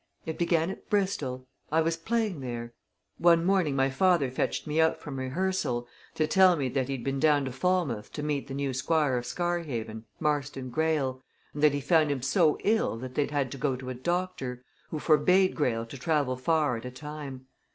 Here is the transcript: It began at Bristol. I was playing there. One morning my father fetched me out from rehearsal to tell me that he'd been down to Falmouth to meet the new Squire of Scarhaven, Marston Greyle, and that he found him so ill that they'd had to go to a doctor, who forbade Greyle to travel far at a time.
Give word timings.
It 0.25 0.39
began 0.39 0.71
at 0.71 0.89
Bristol. 0.89 1.47
I 1.71 1.81
was 1.81 1.95
playing 1.95 2.39
there. 2.39 2.73
One 3.19 3.45
morning 3.45 3.75
my 3.75 3.91
father 3.91 4.31
fetched 4.31 4.65
me 4.65 4.81
out 4.81 4.97
from 4.99 5.19
rehearsal 5.19 5.87
to 6.15 6.25
tell 6.25 6.55
me 6.55 6.69
that 6.69 6.89
he'd 6.89 7.03
been 7.03 7.19
down 7.19 7.45
to 7.45 7.51
Falmouth 7.51 8.11
to 8.13 8.23
meet 8.23 8.47
the 8.47 8.55
new 8.55 8.73
Squire 8.73 9.17
of 9.17 9.27
Scarhaven, 9.27 10.05
Marston 10.19 10.71
Greyle, 10.71 11.21
and 11.53 11.61
that 11.61 11.75
he 11.75 11.81
found 11.81 12.09
him 12.09 12.23
so 12.23 12.57
ill 12.63 12.97
that 12.97 13.13
they'd 13.13 13.29
had 13.29 13.51
to 13.51 13.59
go 13.59 13.75
to 13.75 13.91
a 13.91 13.93
doctor, 13.93 14.63
who 14.89 14.97
forbade 14.97 15.55
Greyle 15.55 15.85
to 15.85 15.99
travel 15.99 16.35
far 16.35 16.77
at 16.77 16.85
a 16.85 16.89
time. 16.89 17.45